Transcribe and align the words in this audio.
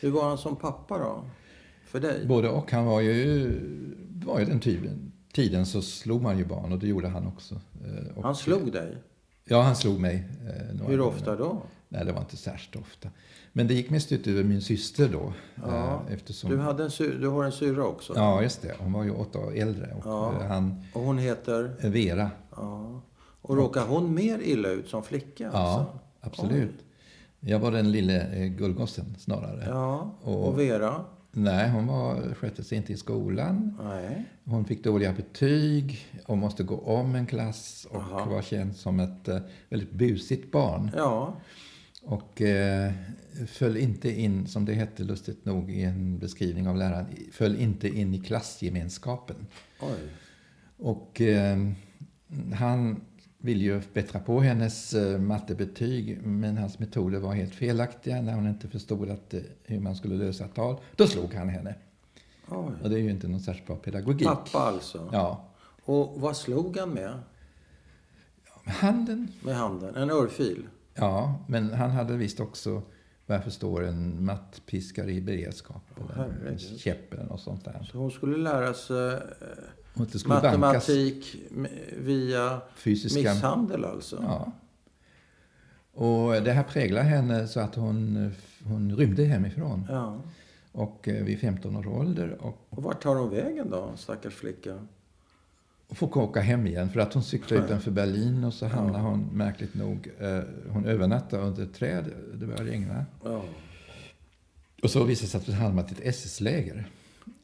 Hur 0.00 0.10
var 0.10 0.28
han 0.28 0.38
som 0.38 0.56
pappa 0.56 0.98
då? 0.98 1.24
För 1.86 2.00
dig? 2.00 2.26
Både 2.26 2.48
och. 2.48 2.72
Han 2.72 2.84
var 2.86 3.00
ju, 3.00 3.52
var 4.26 4.38
ju 4.40 4.44
den 4.46 4.60
tiden, 4.60 5.12
tiden 5.32 5.66
så 5.66 5.82
slog 5.82 6.22
man 6.22 6.38
ju 6.38 6.44
barn 6.44 6.72
och 6.72 6.78
det 6.78 6.86
gjorde 6.86 7.08
han 7.08 7.26
också. 7.26 7.54
Eh, 7.54 8.16
Och, 8.16 8.22
Han 8.24 8.36
slog 8.36 8.72
dig? 8.72 8.96
Ja, 9.44 9.62
han 9.62 9.76
slog 9.76 10.00
mig. 10.00 10.28
eh, 10.80 10.86
Hur 10.86 11.00
ofta 11.00 11.36
då? 11.36 11.62
Nej, 11.88 12.04
det 12.04 12.12
var 12.12 12.20
inte 12.20 12.36
särskilt 12.36 12.76
ofta. 12.84 13.08
Men 13.52 13.66
det 13.66 13.74
gick 13.74 13.90
mest 13.90 14.12
ut 14.12 14.26
över 14.26 14.44
min 14.44 14.60
syster 14.62 15.08
då. 15.12 15.32
Ja. 15.66 16.02
eh, 16.08 16.14
Eftersom, 16.14 16.50
Du, 16.50 16.58
hade 16.58 16.84
en 16.84 16.90
sy- 16.90 17.18
du 17.18 17.28
har 17.28 17.44
en 17.44 17.52
syrra 17.52 17.84
också? 17.84 18.12
Ja, 18.16 18.42
just 18.42 18.62
det. 18.62 18.74
Hon 18.78 18.92
var 18.92 19.04
ju 19.04 19.10
åtta 19.10 19.38
år 19.38 19.54
äldre. 19.56 19.94
Och 19.98 20.02
Ja. 20.06 20.32
han, 20.48 20.84
Och 20.92 21.02
hon 21.02 21.18
heter? 21.18 21.76
Vera. 21.88 22.30
Ja. 22.56 23.00
Och 23.42 23.56
råkar 23.56 23.86
hon 23.86 24.14
mer 24.14 24.38
illa 24.38 24.68
ut 24.68 24.88
som 24.88 25.02
flicka? 25.02 25.50
Ja, 25.52 25.58
Alltså? 25.58 25.98
absolut. 26.20 26.74
Jag 27.48 27.58
var 27.58 27.70
den 27.72 27.90
lille 27.92 28.20
eh, 28.32 28.46
gullgossen 28.48 29.14
snarare. 29.18 29.64
Ja. 29.66 30.14
Och- 30.22 30.48
Och 30.48 30.58
Vera? 30.60 31.04
Nej, 31.32 31.68
hon 31.70 31.86
var, 31.86 32.34
skötte 32.34 32.64
sig 32.64 32.78
inte 32.78 32.92
i 32.92 32.96
skolan. 32.96 33.78
Nej. 33.84 34.24
Hon 34.44 34.64
fick 34.64 34.84
dåliga 34.84 35.12
betyg 35.12 36.06
och 36.26 36.38
måste 36.38 36.62
gå 36.62 36.78
om 36.78 37.14
en 37.14 37.26
klass 37.26 37.86
och 37.90 37.96
Aha. 38.00 38.24
var 38.24 38.42
känd 38.42 38.76
som 38.76 39.00
ett 39.00 39.28
eh, 39.28 39.38
väldigt 39.68 39.92
busigt 39.92 40.52
barn. 40.52 40.90
Ja. 40.96 41.34
Och 42.02 42.42
eh, 42.42 42.92
föll 43.46 43.76
inte 43.76 44.20
in, 44.20 44.46
som 44.46 44.64
det 44.64 44.74
hette 44.74 45.04
lustigt 45.04 45.44
nog 45.44 45.70
i 45.70 45.82
en 45.82 46.18
beskrivning 46.18 46.68
av 46.68 46.76
läraren, 46.76 47.06
föll 47.32 47.56
inte 47.56 47.88
in 47.88 48.14
i 48.14 48.18
klassgemenskapen. 48.18 49.46
Oj. 49.80 50.08
Och 50.78 51.20
eh, 51.20 51.58
han 52.54 53.00
ville 53.38 53.64
ju 53.64 53.80
bättra 53.92 54.20
på 54.20 54.40
hennes 54.40 54.94
eh, 54.94 55.18
mattebetyg, 55.20 56.20
men 56.22 56.58
hans 56.58 56.78
metoder 56.78 57.18
var 57.18 57.34
helt 57.34 57.54
felaktiga 57.54 58.22
när 58.22 58.34
hon 58.34 58.48
inte 58.48 58.68
förstod 58.68 59.10
att, 59.10 59.34
eh, 59.34 59.40
hur 59.64 59.80
man 59.80 59.96
skulle 59.96 60.14
lösa 60.14 60.48
tal. 60.48 60.76
Då 60.96 61.06
slog 61.06 61.34
han 61.34 61.48
henne. 61.48 61.74
Oj. 62.48 62.72
Och 62.82 62.90
det 62.90 62.96
är 62.96 63.00
ju 63.00 63.10
inte 63.10 63.28
någon 63.28 63.40
särskilt 63.40 63.66
bra 63.66 63.76
pedagogik. 63.76 64.28
Pappa 64.28 64.58
alltså? 64.58 65.08
Ja. 65.12 65.48
Och 65.84 66.20
vad 66.20 66.36
slog 66.36 66.76
han 66.76 66.90
med? 66.90 67.18
Med 68.64 68.74
handen. 68.74 69.28
Med 69.42 69.56
handen? 69.56 69.94
En 69.94 70.10
örfil? 70.10 70.68
Ja, 70.94 71.44
men 71.48 71.72
han 71.72 71.90
hade 71.90 72.16
visst 72.16 72.40
också, 72.40 72.82
vad 73.26 73.36
jag 73.36 73.44
förstår, 73.44 73.84
en 73.84 74.24
mattpiskare 74.24 75.12
i 75.12 75.20
beredskap. 75.20 75.82
eller 76.14 76.50
en 76.50 76.58
käpp 76.58 77.12
eller 77.14 77.24
något 77.24 77.40
sånt 77.40 77.64
där. 77.64 77.88
Så 77.92 77.98
hon 77.98 78.10
skulle 78.10 78.36
lära 78.36 78.74
sig 78.74 79.12
eh, 79.14 79.18
Och 79.96 80.02
att 80.02 80.12
det 80.12 80.18
skulle 80.18 80.34
bankas 80.34 80.58
matematik 80.58 81.36
via 81.96 82.60
fysiska... 82.76 83.32
misshandel 83.32 83.84
alltså? 83.84 84.22
Ja. 84.22 84.52
Och 85.92 86.42
det 86.42 86.52
här 86.52 86.62
präglar 86.62 87.02
henne 87.02 87.48
så 87.48 87.60
att 87.60 87.74
hon, 87.74 88.30
hon 88.64 88.96
rymde 88.96 89.24
hemifrån. 89.24 89.86
Ja. 89.88 90.20
Och 90.72 91.08
eh, 91.08 91.24
vid 91.24 91.40
15 91.40 91.76
års 91.76 91.86
ålder 91.86 92.36
och 92.40 92.66
Och 92.70 92.82
vart 92.82 93.02
tar 93.02 93.16
hon 93.16 93.30
vägen 93.30 93.70
då, 93.70 93.92
stackars 93.96 94.34
flicka? 94.34 94.78
och 95.88 95.96
får 95.96 96.18
åka 96.18 96.40
hem 96.40 96.66
igen 96.66 96.90
för 96.90 97.00
att 97.00 97.14
hon 97.14 97.22
cyklar 97.22 97.64
utanför 97.64 97.90
Berlin 97.90 98.44
och 98.44 98.54
så 98.54 98.66
hamnar 98.66 99.00
hon 99.00 99.28
märkligt 99.32 99.74
nog, 99.74 100.10
eh, 100.18 100.40
hon 100.68 100.84
övernattar 100.84 101.40
under 101.40 101.62
ett 101.62 101.74
träd, 101.74 102.04
det 102.34 102.46
börjar 102.46 102.64
regna. 102.64 103.06
Ja. 103.24 103.44
Och 104.82 104.90
så 104.90 105.04
visade 105.04 105.26
det 105.26 105.30
sig 105.30 105.40
att 105.40 105.46
hon 105.46 105.54
hamnat 105.54 105.92
i 105.92 105.94
ett 105.94 106.00
SS-läger. 106.14 106.88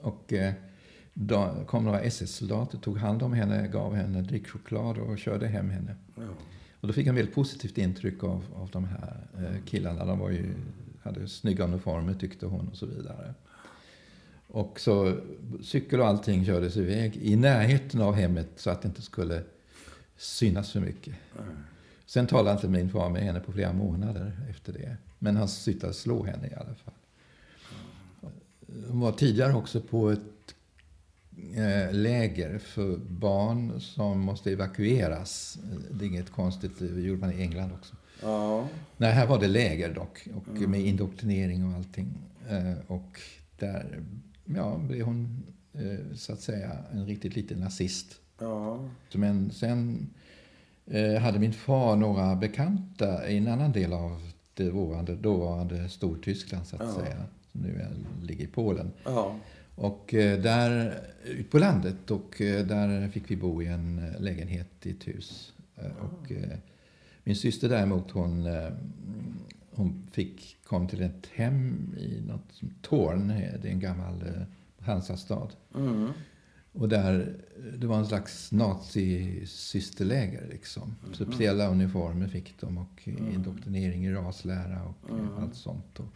Och 0.00 0.32
eh, 0.32 0.52
då 1.18 1.64
kom 1.66 1.84
några 1.84 2.00
SS-soldater, 2.00 2.78
tog 2.78 2.98
hand 2.98 3.22
om 3.22 3.32
henne, 3.32 3.68
gav 3.68 3.94
henne 3.94 4.22
drickchoklad 4.22 4.98
och 4.98 5.18
körde 5.18 5.46
hem 5.46 5.70
henne. 5.70 5.96
ja. 6.14 6.22
Och 6.80 6.88
då 6.88 6.92
fick 6.92 7.06
jag 7.06 7.14
väldigt 7.14 7.34
positivt 7.34 7.78
intryck 7.78 8.24
av, 8.24 8.44
av 8.54 8.70
de 8.72 8.84
här 8.84 9.16
eh, 9.38 9.64
killarna. 9.64 10.04
De 10.04 10.18
var 10.18 10.30
ju, 10.30 10.54
hade 11.02 11.28
snygga 11.28 11.64
uniformer 11.64 12.14
tyckte 12.14 12.46
hon 12.46 12.68
och 12.68 12.76
så 12.76 12.86
vidare. 12.86 13.34
Och 14.48 14.80
så 14.80 15.16
cykel 15.62 16.00
och 16.00 16.06
allting 16.06 16.44
kördes 16.44 16.76
iväg 16.76 17.16
i 17.16 17.36
närheten 17.36 18.00
av 18.00 18.14
hemmet 18.14 18.48
så 18.56 18.70
att 18.70 18.82
det 18.82 18.88
inte 18.88 19.02
skulle 19.02 19.42
synas 20.16 20.72
för 20.72 20.80
mycket. 20.80 21.14
Sen 22.06 22.26
talade 22.26 22.52
inte 22.52 22.68
min 22.68 22.90
far 22.90 23.10
med 23.10 23.22
henne 23.22 23.40
på 23.40 23.52
flera 23.52 23.72
månader 23.72 24.32
efter 24.50 24.72
det. 24.72 24.96
Men 25.18 25.36
han 25.36 25.48
slutade 25.48 25.92
slå 25.92 26.24
henne 26.24 26.46
i 26.46 26.54
alla 26.54 26.74
fall. 26.74 26.94
Hon 28.88 29.00
var 29.00 29.12
tidigare 29.12 29.54
också 29.54 29.80
på 29.80 30.10
ett 30.10 30.35
läger 31.92 32.58
för 32.58 32.96
barn 32.96 33.80
som 33.80 34.20
måste 34.20 34.52
evakueras. 34.52 35.58
Det 35.90 36.04
är 36.04 36.08
inget 36.08 36.30
konstigt, 36.30 36.72
det 36.78 37.00
gjorde 37.00 37.20
man 37.20 37.32
i 37.32 37.42
England 37.42 37.72
också. 37.72 37.94
ja. 38.22 38.68
Nej, 38.96 39.12
här 39.12 39.26
var 39.26 39.40
det 39.40 39.48
läger 39.48 39.94
dock, 39.94 40.28
och 40.34 40.68
med 40.68 40.80
indoktrinering 40.80 41.64
och 41.68 41.74
allting. 41.74 42.18
Eh, 42.48 42.72
och 42.86 43.20
där 43.58 44.02
ja, 44.44 44.78
blev 44.78 45.02
hon 45.06 45.42
eh, 45.72 46.14
så 46.16 46.32
att 46.32 46.40
säga 46.40 46.70
en 46.92 47.06
riktigt 47.06 47.36
liten 47.36 47.60
nazist. 47.60 48.20
ja. 48.40 48.88
Men 49.14 49.50
sen 49.50 50.10
eh, 50.86 51.14
hade 51.22 51.38
min 51.38 51.52
far 51.52 51.96
några 51.96 52.36
bekanta 52.36 53.28
i 53.28 53.36
en 53.36 53.48
annan 53.48 53.72
del 53.72 53.92
av 53.92 54.22
det 54.54 54.70
dåvarande, 54.70 55.16
dåvarande 55.16 55.88
Stortyskland 55.88 56.66
så 56.66 56.76
att 56.76 56.82
Ja. 56.82 57.04
säga. 57.04 57.16
Som 57.52 57.60
nu 57.60 57.86
ligger 58.22 58.44
i 58.44 58.48
Polen. 58.48 58.92
ja. 59.04 59.36
Och 59.76 60.14
eh, 60.14 60.40
där, 60.40 61.00
ut 61.24 61.50
på 61.50 61.58
landet, 61.58 62.10
och 62.10 62.40
eh, 62.40 62.66
där 62.66 63.08
fick 63.08 63.30
vi 63.30 63.36
bo 63.36 63.62
i 63.62 63.66
en 63.66 63.98
eh, 63.98 64.20
lägenhet 64.20 64.68
i 64.82 64.90
ett 64.90 65.08
hus. 65.08 65.52
Och 65.76 66.32
eh, 66.32 66.58
min 67.24 67.36
syster 67.36 67.68
däremot, 67.68 68.10
hon, 68.10 68.48
hon 69.70 70.08
fick, 70.12 70.56
kom 70.64 70.88
till 70.88 71.02
ett 71.02 71.26
hem 71.34 71.94
i 71.98 72.20
något 72.20 72.52
som 72.52 72.74
Torn, 72.82 73.28
det 73.28 73.68
är 73.68 73.72
en 73.72 73.80
gammal 73.80 74.24
Hansastad. 74.78 75.48
Mm. 75.74 76.08
Och 76.72 76.88
där, 76.88 77.36
det 77.78 77.86
var 77.86 77.98
en 77.98 78.06
slags 78.06 78.52
nazisysterläger 78.52 80.48
liksom. 80.50 80.96
Speciella 81.12 81.68
uniformer 81.68 82.28
fick 82.28 82.60
de 82.60 82.78
och 82.78 83.08
indoktrinering 83.08 84.06
i 84.06 84.12
raslära 84.12 84.82
och 84.82 85.10
eh, 85.10 85.42
allt 85.42 85.54
sånt. 85.54 86.00
Och, 86.00 86.06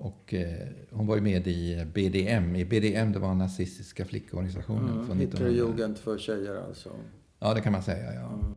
och 0.00 0.34
eh, 0.34 0.68
hon 0.90 1.06
var 1.06 1.16
ju 1.16 1.22
med 1.22 1.46
i 1.46 1.84
BDM. 1.94 2.56
I 2.56 2.64
BDM, 2.64 3.12
det 3.12 3.18
var 3.18 3.34
nazistiska 3.34 4.04
flickorganisationen. 4.04 4.92
Mm. 4.92 5.06
från 5.06 5.20
1900. 5.20 5.48
Hitlerjugend 5.48 5.98
för 5.98 6.18
tjejer 6.18 6.56
alltså? 6.56 6.90
Ja, 7.38 7.54
det 7.54 7.60
kan 7.60 7.72
man 7.72 7.82
säga. 7.82 8.14
Ja. 8.14 8.28
Mm. 8.28 8.54